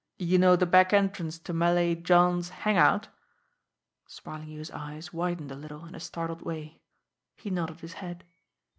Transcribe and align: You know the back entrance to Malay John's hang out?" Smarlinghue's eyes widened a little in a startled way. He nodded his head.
You 0.17 0.39
know 0.39 0.55
the 0.55 0.65
back 0.65 0.93
entrance 0.93 1.37
to 1.37 1.53
Malay 1.53 1.93
John's 1.93 2.49
hang 2.49 2.75
out?" 2.75 3.09
Smarlinghue's 4.07 4.71
eyes 4.71 5.13
widened 5.13 5.51
a 5.51 5.55
little 5.55 5.85
in 5.85 5.93
a 5.93 5.99
startled 5.99 6.41
way. 6.41 6.81
He 7.35 7.51
nodded 7.51 7.81
his 7.81 7.93
head. 7.93 8.23